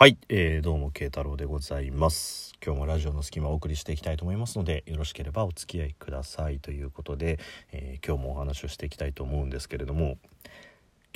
[0.00, 2.52] はい、えー、どうも慶太郎でございます。
[2.64, 7.40] 今日もラジオの隙間をお送りしていきたいと思いますのでよろしければお付き合いくださいということで、
[7.72, 10.16] えー、今日もお話をしていきたいと思うんですけれども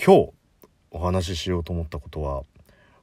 [0.04, 0.32] 今日
[0.90, 2.42] お話ししようと思ったことは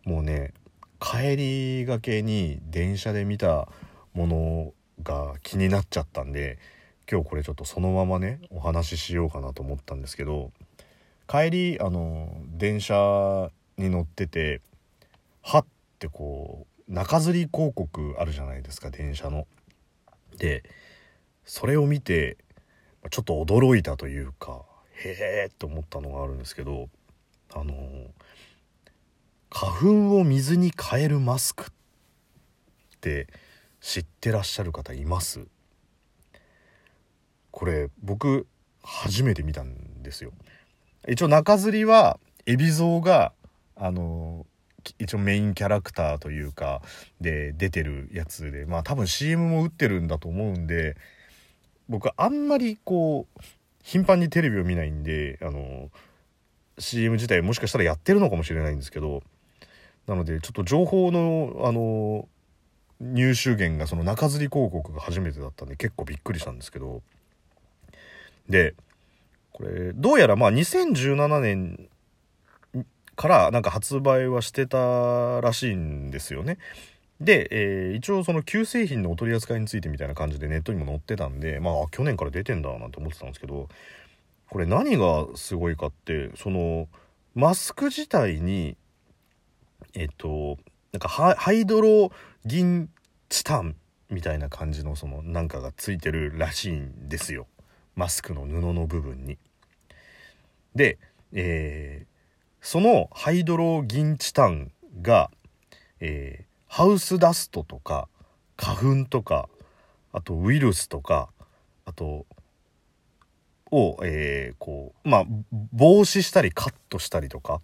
[0.03, 0.53] もうね
[0.99, 3.69] 帰りがけに電車で見た
[4.13, 6.59] ものが気になっちゃったんで
[7.09, 10.51] 今日これちょっとそのままねお話ししようかなと思ったんですけど
[11.25, 14.59] 帰りあの電車に乗ってて
[15.51, 15.65] はっ
[15.97, 19.47] てこう中吊り広告あるじゃないですか電車の。
[20.37, 20.63] で
[21.43, 22.37] それを見て
[23.09, 24.61] ちょっと驚いたというか
[25.03, 26.89] へえって思ったのがあるんですけど
[27.53, 27.73] あの
[29.49, 31.67] 花粉を水に変えるマスクっ
[33.01, 33.27] て
[33.81, 35.47] 知ってらっしゃる方います？
[37.49, 38.45] これ僕
[38.83, 40.31] 初めて見たんですよ。
[41.07, 43.33] 一応中吊りは海老蔵が
[43.75, 44.45] あの
[44.99, 46.81] 一応メインキャラクターというか
[47.21, 50.95] で出てるやつでまあ多分 CM も打ってるんだと思うんで
[51.87, 53.41] 僕あんまりこう
[53.83, 55.89] 頻繁にテレビを見ないんであの
[56.77, 59.23] CM 自体もしかしたらやってるのかもしれないんですけど
[60.07, 62.27] なのでちょっと情報のあの
[63.01, 67.01] 入手源がその中吊り広告が初めてだったんで結構びっくりしたんですけど。
[68.49, 68.73] で
[69.51, 71.89] これどうやらまあ2017年
[73.19, 76.57] からなんか発売はしてたらしいんですよね。
[77.19, 83.67] で、えー、一応その旧製品のお取り扱いについてみたいな感じでネットにも載ってたんでまあ去年から出てんだなんて思ってたんですけど
[84.49, 86.87] これ何がすごいかってその
[87.35, 88.77] マスク自体に
[89.95, 90.57] えっと
[90.93, 92.13] なんかハイドロ
[92.45, 92.89] 銀
[93.27, 93.75] チタン
[94.09, 97.47] みたいな感じのそのなんかがついてるらしいんですよ
[97.97, 99.37] マスクの布の部分に。
[100.73, 100.97] で、
[101.33, 102.05] え、
[102.61, 104.71] そのハイドロ銀チタン
[105.01, 105.31] が、
[105.99, 108.07] えー、ハウスダストとか
[108.57, 109.49] 花粉とか
[110.11, 111.29] あとウイルスとか
[111.85, 112.25] あと
[113.71, 115.25] を、えー、こうまあ
[115.73, 117.61] 防止したりカットしたりとか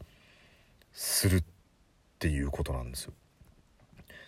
[0.94, 1.44] するっ
[2.20, 3.14] ていうことなんですよ。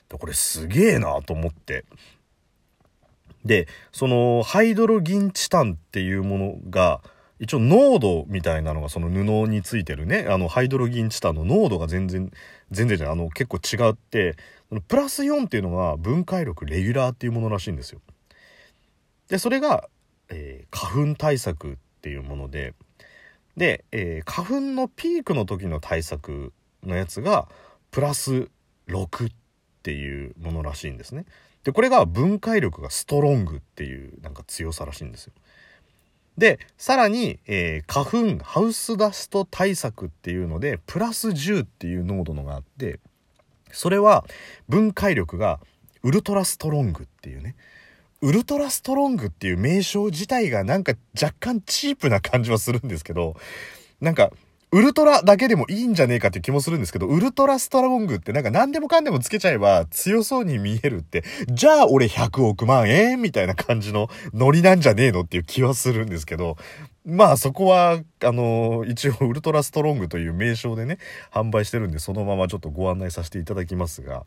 [0.10, 1.84] これすげえなと思って
[3.44, 7.02] でそのハイドロ銀チタンっていうものが
[7.40, 12.32] 一応濃度みたいなのがその布についてるねあのハイドロギンチタンの濃度が全然
[12.72, 14.36] 全然じゃないあの結構違って
[14.88, 18.02] プラス4っていうのが分解力レギュラーっていうものらしいんですよ。
[19.30, 19.88] でそれが、
[20.30, 22.74] えー、花粉対策っていうもので
[23.56, 26.54] で、えー、花粉のピークの時の対策
[26.84, 27.48] のやつが
[27.92, 28.50] プラス
[28.88, 29.32] 6っ
[29.84, 31.26] ていうものらしいんですね。
[31.64, 35.34] でこれが分解力がストロングっていうなんか強さらしいんですよ。
[36.38, 43.00] で、さらに、えー、花粉、ハウスダスト対策っていうので、プラス10っていう濃度のがあって、
[43.72, 44.26] それは
[44.70, 45.60] 分解力が
[46.04, 47.56] ウルトラストロングっていうね、
[48.22, 53.36] ウルトラストロングっていう名称自体がなんか若干チープな感じはするんですけど、
[54.00, 54.32] なんか
[54.72, 66.58] ウルトラだけでもいいんじゃねえかっていう気もするんですけど、ウルトラストラゴングってなんか何でもかんでもつけちゃえば強そうに見えるって、じゃあ俺100億万円みたいな感じのノリなんじゃねえのっていう気はするんですけど、
[67.06, 70.98] まあそこは、あの一応ウルトラストロングという名称でね、
[71.32, 74.26] 販売してるんでそのままちょっとご案内させていただきますが。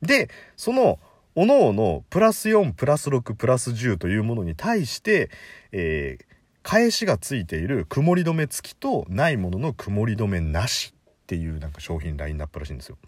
[0.00, 0.98] で、その、
[1.34, 5.30] おのおのプラス4、プラス6、プラス10というものに対して、
[5.70, 6.31] えー、
[6.62, 12.98] 返しがついている曇り止め付きとないものの曇り止めなしっていうなんか商品ラインナップらしいんですよ。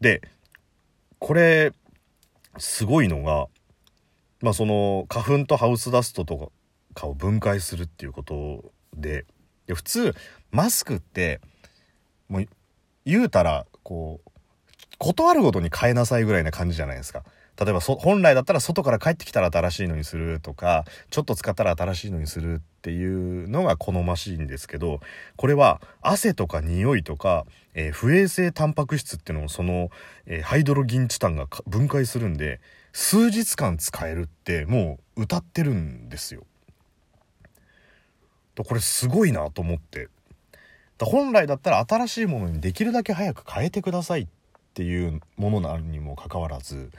[0.00, 0.22] で
[1.18, 1.72] これ
[2.58, 3.48] すごいのが
[4.40, 6.52] まあその花粉とハウスダストと
[6.94, 9.26] かを分解するっていうことで
[9.66, 10.14] 普通
[10.50, 11.40] マスクって
[12.28, 12.48] もう
[13.04, 14.30] 言うたらこう
[14.98, 17.24] 断るごとに変えなさいぐらいな感じじゃないですか。
[17.60, 23.06] 例えば本来だったら外から帰ってきたら新しいのにするとかちょっと使ったら新しいのにするってい
[23.44, 25.00] うのが好ましいんですけど
[25.36, 27.44] これは汗とか匂いとか、
[27.74, 29.90] えー、不衛生タンパク質っていうのをその、
[30.24, 32.60] えー、ハイドロギンチタンが分解するんで
[32.94, 36.44] 数日間使えるってもう歌ってるんですよ。
[38.56, 40.08] これすごいなと思って
[41.00, 44.26] 本来だったら新しいものにできるだけ早く変えてくださいっ
[44.74, 46.90] ていうものなのにもかかわらず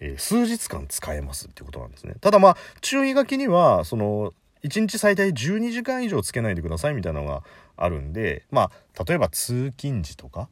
[0.00, 2.14] えー、数日間使えますっていうことなんですね。
[2.20, 4.32] ただまあ、注意書きには、その、
[4.62, 7.42] 1日最大12時間以上つけないでくださいみたいなのが
[7.76, 10.48] あるんで、まあ、例えば通勤時とか、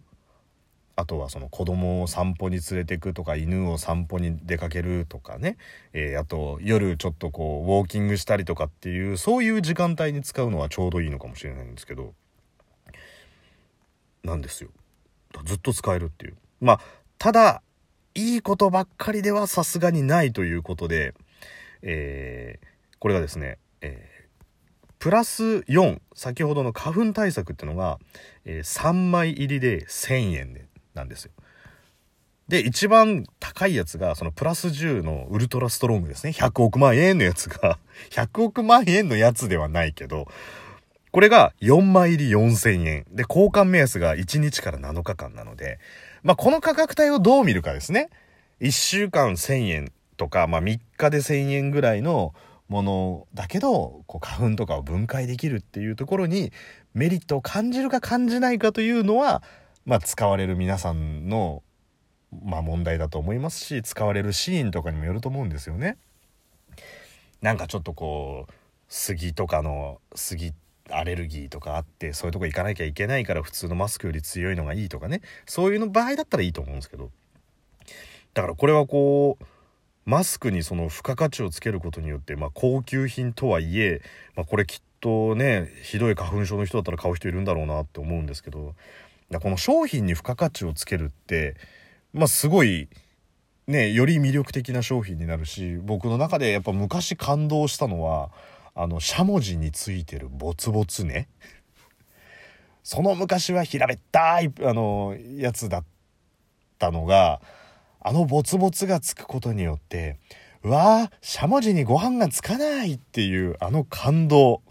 [0.94, 5.56] あとはその子供を散歩に連れてくとか犬を散歩に出かけるとかね、
[5.94, 12.12] えー、あと夜ちょっとこうウォーキングしたりとかっていうそういう時間帯に使うのはちょうどいいのかもしれないんですけど
[14.22, 14.68] なんですよ
[15.44, 16.36] ずっと使えるっていう。
[16.60, 16.80] まあ、
[17.18, 17.62] ただ、
[18.14, 21.14] いいことばっかりではさすがにないということで、
[21.82, 22.66] えー、
[22.98, 27.98] これがですね、えー、プラス4、先ほどの花粉対策っていうのが、
[28.44, 31.32] えー、3枚入りで1000円でなんですよ。
[32.48, 36.32] で、一番高いやつが、そのプラス10のウルトラストロングですね。
[36.32, 37.78] 100億万円のやつが
[38.10, 40.26] 100億万円のやつではないけど、
[41.12, 43.06] これが4枚入り4000円。
[43.10, 45.78] で、交換目安が1日から7日間なので、
[46.22, 48.08] まあ、この価格帯をどう見るかですね。
[48.60, 52.32] 1週間1000円とか、まあ、3日で1000円ぐらいの
[52.68, 56.52] ものだけど、こう花粉とかを分解できるっていうところに
[56.94, 59.42] メリットを感じるか感じないかというのは、
[59.84, 61.62] まあ、使われる皆さんの、
[62.44, 65.98] まあ、問題だと思いますし、使われるシーンとかにもよると思うんですよね。
[67.40, 68.52] なんかちょっとこう、
[68.88, 70.54] 杉とかの杉
[70.90, 75.20] アレルギーとかあってそういうとこ行かなきゃいけないから普通のマスクより強いのがいいとかね。
[75.46, 77.10] そういうの場合だったらいいと思うんですけど。
[78.34, 79.44] だからこれはこう
[80.04, 84.02] マスクにその付加価値をつけることによって、まあ、高級品とはいえ、
[84.34, 88.74] まあ、これきっとねひどい花粉症の人だったら買う人いるんだろうなって思うんですけど。
[89.40, 91.56] この商品に付加価値をつけるって
[92.12, 92.88] まあすごい
[93.66, 98.30] ねより魅力的な商品になるし僕の中でやっぱ昔感動したのは
[98.74, 101.28] あの、しゃもじについてるボツボツね。
[102.82, 105.84] その昔は平べったい、あの、やつだっ
[106.78, 107.40] たのが、
[108.00, 110.18] あのボツボツがつくことによって、
[110.64, 114.62] うわー、しゃもじにご飯がつかないっていうあの感動。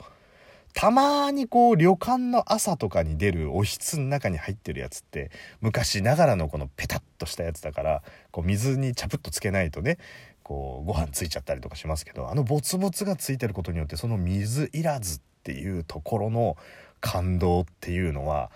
[0.73, 9.97] たまにこう旅館の朝とかに出るおひつの中に入ってるやつって昔ながらのこのペタッとしたやつだからこう水にチャプッとつけないとね
[10.51, 16.57] こうご飯ついちゃったりとかしますけどあのボツボツがついてることによってその水いらずっていうところの
[16.99, 18.51] 感動っていうのは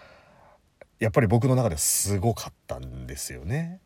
[1.00, 3.80] やっぱり僕の中ですごかったんですよね。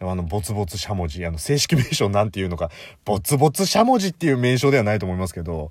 [0.00, 2.70] あの、ボツボツしゃもじ、あの、正式名称なんていうのか、
[3.04, 5.70] ボツボツしゃもじっていう名称ではないと思いますけど、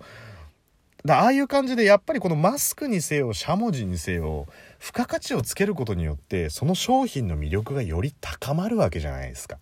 [1.04, 4.48] だああいう感じでやっぱりこのマスクにせよ、しゃもじにせよ、
[4.80, 9.58] 付加価値をつけることによって、その商品の魅力がより高まるわけじゃないですか。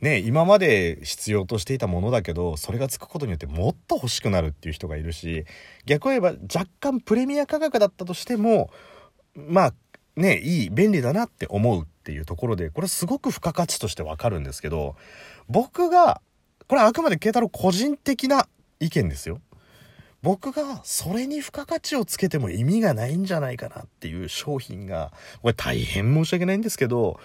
[0.00, 5.44] ね、今まで必要としていたものだけどそれがつくことによってもっと欲しくなるっていう人がいるし
[5.86, 8.70] 逆を言えば若干プレミア価格だったとしても
[9.34, 9.74] まあ
[10.14, 14.94] ねいい便利だなって思うっていうところでこれすごく付加価値としてわかるんですけど
[15.48, 16.20] 僕が
[16.68, 18.46] これあくまで慶太郎個人的な
[18.78, 19.40] 意見ですよ。
[20.20, 25.12] 僕がそれに付加価値をつけても意味がないんじゃないかなっていう商品が
[25.42, 27.20] これ大変申し訳ないんですけど、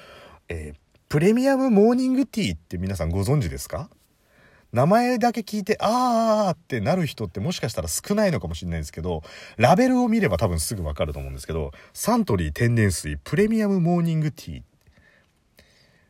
[0.47, 0.82] えー、
[1.13, 3.87] プレミアムモーニングティーって皆さんご存知ですか？
[4.71, 9.21] 名前だけ聞いて、あーってなる人ってもしかしたら少ないのかもしれないですけど、
[9.57, 14.61] ラベルを見れば多分すぐわかると思うんですけど、サントリー天然水プレミアムモーニングティー。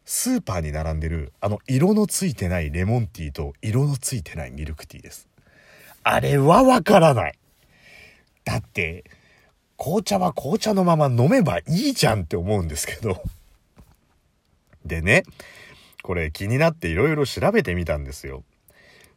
[0.05, 5.27] スーパーに並んでる、あの色のついてないレモンティーと色のついてないミルクティーです。
[6.03, 7.37] あれはわからない。
[8.45, 9.03] だって、
[9.77, 13.21] 紅茶は紅茶のまま飲めばいいじゃんって思うんですけど。
[14.85, 15.23] でね、
[16.01, 18.43] これ気になっていろいろ調べてみたんですよ。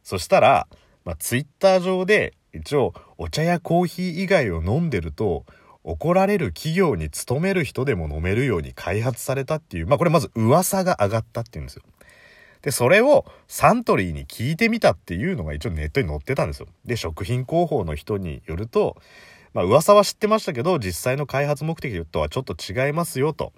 [0.03, 0.67] そしたら、
[1.03, 5.45] まあ、ツイッター上で一応お茶やコーヒー以外を飲んでると
[5.83, 11.83] 怒られる企業に勤める人でも飲めるように開発されたっていう、まあこれまず噂が上がったっていうんですよ。
[12.61, 16.67] で、それをサントリーに聞いてみたっていうのが一応ネットに載ってたんですよ。
[16.85, 18.97] で、食品広報の人によると、
[19.53, 23.53] まあ噂は知ってましたけど、実際の開発目的とはちょっと違いますよと。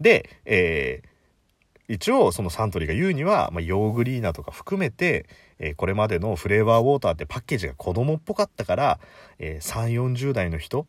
[0.00, 5.26] で、えー、一応そのサントリーが言うには、まあ、ヨーグリーナとか含めて、
[5.58, 9.00] えー、これまでのフレーバーウォーターってパッケージが子供っぽかったから、
[9.38, 10.86] えー、3 4 0代の人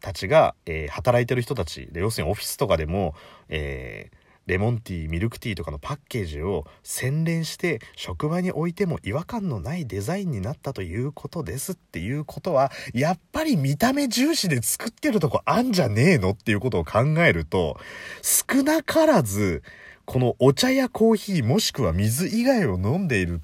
[0.00, 3.14] たちが、え、働いてる人たちで要するにオフィスとかでも、
[3.48, 4.16] えー、
[4.46, 17.78] レモンティーミルクティーとかのパッケージを洗練して職場に置いても違和感のないデザインになったということですっていうことはやっぱり見た目重視で作ってるとこあんじゃねえのっていうことを考えると
[18.22, 19.62] 少なからず
[20.04, 23.40] このお茶やコーヒーもしくは水以外を飲んでいる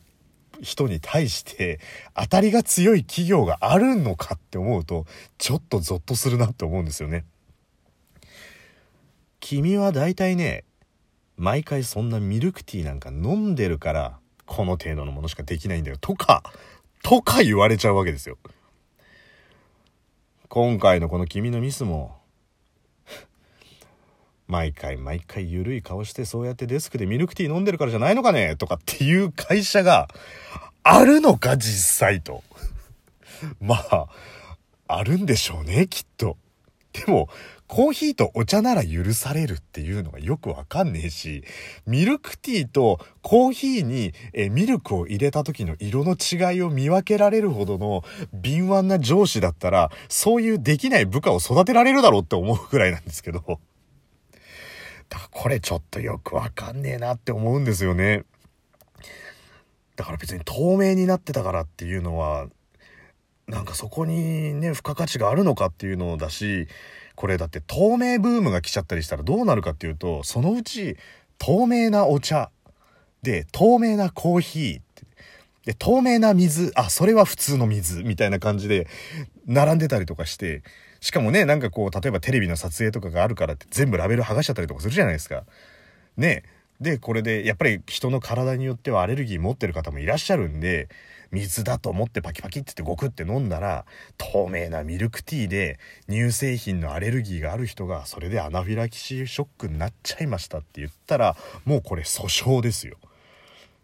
[0.60, 1.78] 人に対して
[2.16, 5.06] 当たりが強い企業があるのかって思うと
[5.38, 7.24] ちょっとゾッとするなって思うんですよね。
[9.40, 10.64] 君は大体ね
[11.38, 15.96] 毎回そんなミルクティーなんか飲んでるから、この程度のものしかできないんだよ。
[16.00, 16.42] とか、
[17.02, 18.36] とか言われちゃうわけですよ。
[20.48, 22.18] 今回のこの君のミスも、
[24.48, 30.08] 毎回毎回ゆるい顔してそうやってデスクでミルクティー飲んでるからじゃないのかねとかっていう会社が
[30.82, 32.42] あるのか実際と。
[33.60, 34.08] まあ、
[34.88, 36.36] あるんでしょうね、きっと。
[36.92, 37.28] でも、
[37.68, 41.44] コーヒーとお茶なら許されるっていうのがよくわかんねえし、
[41.86, 53.60] ミルクティーとコーヒーにえミルクを入れた時の色の違いを見分けられるほどの敏腕な上司だったら、そういうできない部下を育てられるだろうって思うぐらいなんですけど。
[55.10, 58.24] だからこれちょっとよくわかんねえなって思うんですよね。
[59.96, 62.46] だから別に透明になってたからっていうのは、
[63.46, 66.68] なんかそこにね、付加価値があるのかっていうのだし、
[67.18, 70.96] これだって透明ブームが来ちゃったりしたらどうなるかっていうとそのうち
[71.36, 72.52] 透明なお茶
[73.24, 78.86] で透明なコーヒーで透明な水あそれは普通の水みたいな感じで
[79.46, 80.62] 並んでたりとかして
[81.00, 85.42] しかもねなんかこう例えばテレビの撮影とかがあるからって全部ラベル剥がしちゃったりとかするじゃないですか。
[86.16, 86.44] ね
[86.80, 90.88] でこれでやっぱり人の体によってはアレルギー持ってる方もいらっしゃるんで
[91.30, 93.84] 水だと思ってパキパキって言ってゴクって飲んだら
[94.16, 102.96] 透明なミルクティーで乳製品のアレルギーがある人がそれでアナフィラキシーショックになっちゃいましたって言ったらもうこれ訴訟ですよ。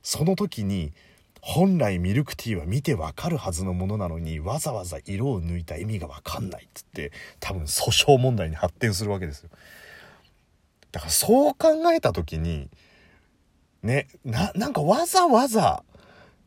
[0.03, 0.93] その時に
[1.41, 9.51] 本来ミルクティーは見てわかるはずのものなのにわざわざ色を抜いた意味がわかんないっつって多分訴訟問題に発展するわけですよ。
[10.95, 12.71] だからそう考えた時に
[13.83, 15.83] ねななんかわざわざ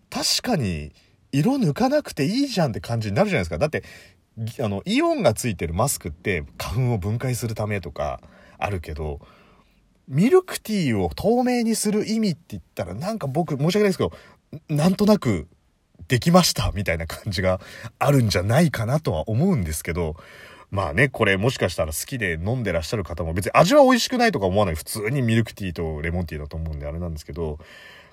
[0.10, 0.94] 確かに
[1.32, 3.58] 色抜かなくていいじゃんって感じになるじゃないですか。
[3.58, 3.84] だって、
[4.63, 8.22] あの、イオンがついてるマスクって花粉を分解するためとか
[8.58, 9.20] あるけど、
[10.08, 14.12] ミルクティーを透明にする意味って言ったらなんか僕申し訳ないですけど、
[14.70, 15.48] なんとなく
[16.08, 17.60] できましたみたいな感じが
[18.00, 20.16] あるんじゃないかなとは思うんですけど、
[20.70, 24.76] まあね、これもしかしたら好きで飲んでらっしゃる方も別に味は美味しくないとか思わない。
[24.76, 27.58] 普通にミルクティーとレモンティーだと思うんであれなんですけど、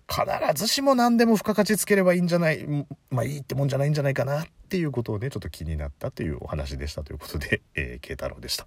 [0.08, 0.22] 必
[0.54, 2.64] ずしも何でも付加価値つければいいんじゃない、
[3.10, 8.66] まあいいってもんじゃないんじゃないかなっていうことをね、ちょっと気になったというお話でしたということで、えー、慶太郎でした。